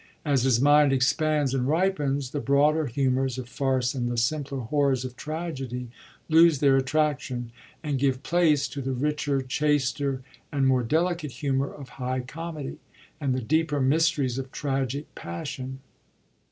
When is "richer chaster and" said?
8.93-10.65